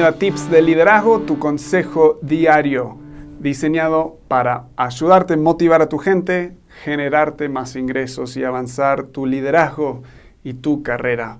[0.00, 2.96] Tips de Liderazgo, tu consejo diario,
[3.38, 10.02] diseñado para ayudarte motivar a tu gente, generarte más ingresos y avanzar tu liderazgo
[10.42, 11.38] y tu carrera.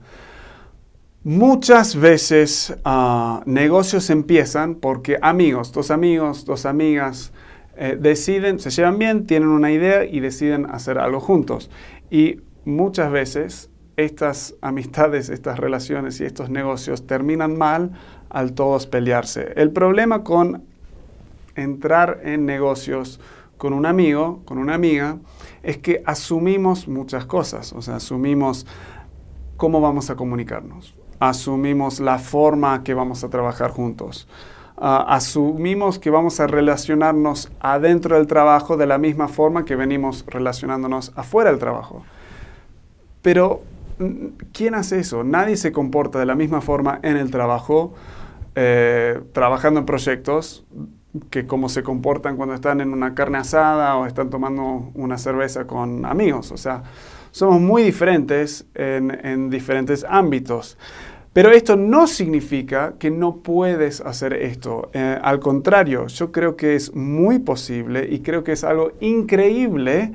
[1.24, 7.32] Muchas veces ah, negocios empiezan porque amigos, dos amigos, dos amigas,
[7.78, 11.70] eh, deciden, se llevan bien, tienen una idea y deciden hacer algo juntos.
[12.10, 13.69] Y muchas veces
[14.04, 17.92] estas amistades, estas relaciones y estos negocios terminan mal
[18.28, 19.52] al todos pelearse.
[19.56, 20.64] El problema con
[21.54, 23.20] entrar en negocios
[23.56, 25.18] con un amigo, con una amiga,
[25.62, 27.72] es que asumimos muchas cosas.
[27.74, 28.66] O sea, asumimos
[29.56, 34.26] cómo vamos a comunicarnos, asumimos la forma que vamos a trabajar juntos.
[34.82, 40.24] Ah, asumimos que vamos a relacionarnos adentro del trabajo de la misma forma que venimos
[40.26, 42.02] relacionándonos afuera del trabajo.
[43.20, 43.60] Pero,
[44.52, 45.24] ¿quién hace eso?
[45.24, 47.94] Nadie se comporta de la misma forma en el trabajo
[48.54, 50.64] eh, trabajando en proyectos
[51.30, 55.66] que como se comportan cuando están en una carne asada o están tomando una cerveza
[55.66, 56.52] con amigos.
[56.52, 56.82] O sea,
[57.32, 60.78] somos muy diferentes en, diferentes ámbitos.
[61.32, 64.90] Pero esto no significa que no puedes hacer esto.
[64.92, 70.12] Eh, al contrario, yo creo que es muy posible y creo que es algo increíble,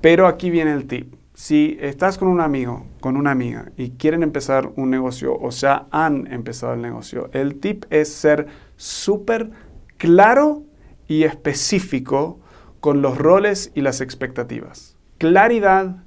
[0.00, 1.19] pero aquí viene el tip.
[1.42, 5.86] Si estás con un amigo, con una amiga y quieren empezar un negocio o ya
[5.90, 8.46] han empezado el negocio, el tip es ser
[8.76, 9.50] súper
[9.96, 10.64] claro
[11.08, 12.40] y específico
[12.80, 14.98] con los roles y las expectativas.
[15.16, 16.04] Claridad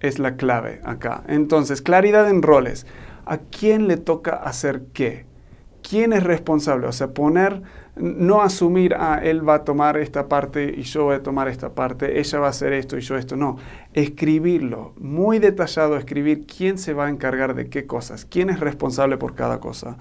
[0.00, 1.24] es la clave acá.
[1.28, 2.86] Entonces, claridad en roles.
[3.24, 5.24] ¿A quién le toca hacer qué?
[5.88, 6.86] ¿Quién es responsable?
[6.86, 7.62] O sea, poner
[7.96, 11.74] no asumir, ah, él va a tomar esta parte y yo voy a tomar esta
[11.74, 13.58] parte, ella va a hacer esto y yo esto, no.
[13.92, 19.18] Escribirlo, muy detallado, escribir quién se va a encargar de qué cosas, quién es responsable
[19.18, 19.98] por cada cosa.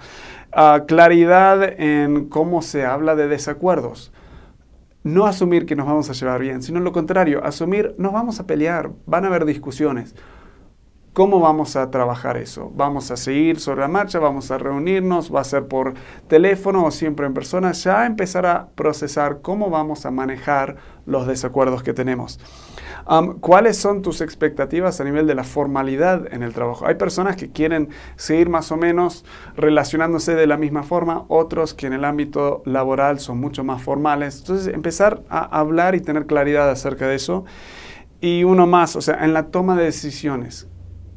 [0.53, 4.11] Ah, claridad en cómo se habla de desacuerdos.
[5.03, 8.47] No asumir que nos vamos a llevar bien, sino lo contrario, asumir nos vamos a
[8.47, 10.15] pelear, van a haber discusiones.
[11.13, 12.71] ¿Cómo vamos a trabajar eso?
[12.75, 14.17] ¿Vamos a seguir sobre la marcha?
[14.17, 15.31] ¿Vamos a reunirnos?
[15.31, 15.93] ¿Va a ser por
[16.27, 17.71] teléfono o siempre en persona?
[17.73, 22.39] Ya empezar a procesar cómo vamos a manejar los desacuerdos que tenemos.
[23.41, 26.87] ¿Cuáles son tus expectativas a nivel de la formalidad en el trabajo?
[26.87, 29.23] Hay personas que quieren seguir más o menos
[29.55, 34.39] relacionándose de la misma forma, otros que en el ámbito laboral son mucho más formales.
[34.39, 37.45] Entonces, empezar a hablar y tener claridad acerca de eso.
[38.19, 40.69] Y uno más, o sea, en la toma de decisiones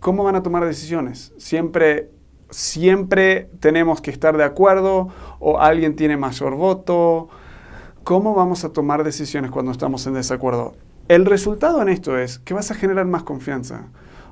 [0.06, 1.32] ¿cómo van a tomar decisiones?
[1.36, 2.10] Siempre,
[2.48, 5.08] siempre tenemos que estar de acuerdo
[5.40, 7.28] o alguien tiene mayor voto.
[8.04, 10.76] ¿Cómo vamos a tomar decisiones cuando estamos en desacuerdo?
[11.08, 13.88] El resultado en esto es que vas a generar más confianza.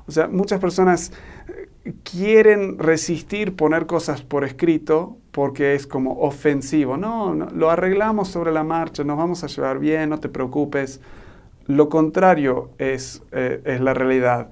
[0.07, 1.11] O sea, muchas personas
[1.49, 6.95] eh, quieren resistir poner cosas por escrito porque es como ofensivo.
[6.95, 11.01] No, lo arreglamos sobre la marcha, nos vamos a llevar bien, no te preocupes.
[11.65, 14.47] Lo contrario es, eh, es la realidad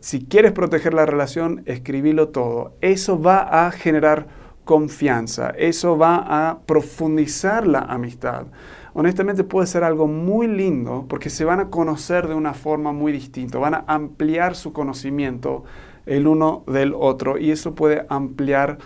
[0.00, 2.74] si quieres proteger la relación, escribilo todo.
[2.80, 4.26] Eso va a generar
[4.64, 8.46] confianza, eso va a profundizar la amistad.
[8.92, 13.12] Honestamente puede ser algo muy lindo porque se van a conocer de una forma muy
[13.12, 15.64] distinta, van a ampliar su conocimiento
[16.06, 18.78] el uno del otro y eso puede ampliar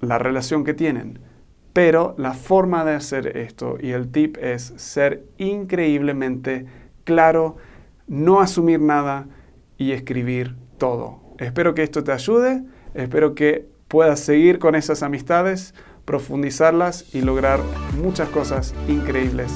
[0.00, 1.20] la relación que tienen.
[1.72, 6.66] Pero la forma de hacer esto y el tip es ser increíblemente
[7.04, 7.56] claro,
[8.08, 9.26] no asumir nada
[9.80, 11.20] y escribir todo.
[11.38, 12.62] Espero que esto te ayude,
[12.92, 15.74] espero que puedas seguir con esas amistades,
[16.04, 17.60] profundizarlas y lograr
[18.00, 19.50] muchas cosas increíbles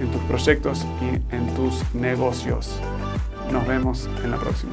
[0.00, 2.80] en tus proyectos y en tus negocios.
[3.52, 4.72] Nos vemos en la próxima.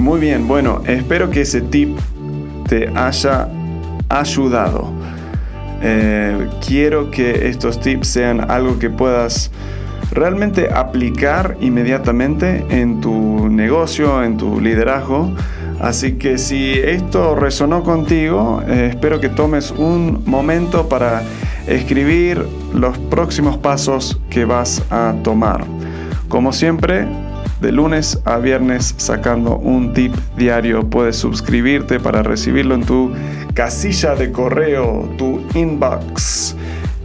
[0.00, 1.96] Muy bien, bueno, espero que ese tip
[2.68, 3.48] te haya
[4.08, 4.92] ayudado.
[5.82, 9.52] Eh, quiero que estos tips sean algo que puedas
[10.16, 15.30] realmente aplicar inmediatamente en tu negocio, en tu liderazgo.
[15.78, 21.22] Así que si esto resonó contigo, eh, espero que tomes un momento para
[21.66, 25.64] escribir los próximos pasos que vas a tomar.
[26.28, 27.06] Como siempre,
[27.60, 30.88] de lunes a viernes sacando un tip diario.
[30.88, 33.12] Puedes suscribirte para recibirlo en tu
[33.54, 36.56] casilla de correo, tu inbox,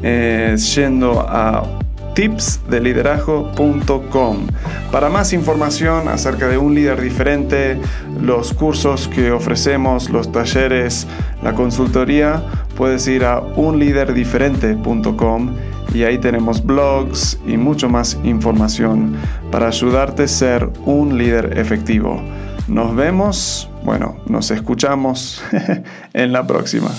[0.01, 1.80] eh, yendo a
[2.13, 4.47] tipsdeliderazgo.com.
[4.91, 7.79] Para más información acerca de un líder diferente,
[8.21, 11.07] los cursos que ofrecemos, los talleres,
[11.41, 12.43] la consultoría,
[12.75, 15.55] puedes ir a unliderdiferente.com
[15.93, 19.15] y ahí tenemos blogs y mucho más información
[19.51, 22.21] para ayudarte a ser un líder efectivo.
[22.67, 25.43] Nos vemos, bueno, nos escuchamos
[26.13, 26.91] en la próxima.